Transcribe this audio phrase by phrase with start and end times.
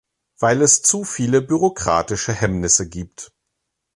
[0.39, 3.31] Weil es zu viele bürokratische Hemmnisse gibt.